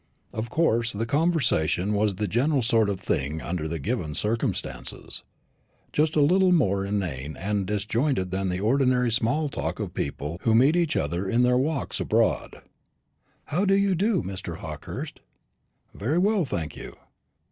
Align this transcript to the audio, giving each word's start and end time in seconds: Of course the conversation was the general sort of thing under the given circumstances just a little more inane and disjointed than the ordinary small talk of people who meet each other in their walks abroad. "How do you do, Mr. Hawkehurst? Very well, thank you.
Of 0.33 0.49
course 0.49 0.93
the 0.93 1.05
conversation 1.05 1.93
was 1.93 2.15
the 2.15 2.27
general 2.27 2.63
sort 2.63 2.89
of 2.89 2.99
thing 2.99 3.39
under 3.39 3.67
the 3.67 3.77
given 3.77 4.15
circumstances 4.15 5.21
just 5.93 6.15
a 6.15 6.21
little 6.21 6.51
more 6.51 6.83
inane 6.83 7.37
and 7.37 7.67
disjointed 7.67 8.31
than 8.31 8.49
the 8.49 8.59
ordinary 8.59 9.11
small 9.11 9.47
talk 9.47 9.79
of 9.79 9.93
people 9.93 10.39
who 10.41 10.55
meet 10.55 10.75
each 10.75 10.95
other 10.97 11.29
in 11.29 11.43
their 11.43 11.55
walks 11.59 11.99
abroad. 11.99 12.63
"How 13.45 13.63
do 13.63 13.75
you 13.75 13.93
do, 13.93 14.23
Mr. 14.23 14.57
Hawkehurst? 14.57 15.19
Very 15.93 16.17
well, 16.17 16.45
thank 16.45 16.75
you. 16.75 16.95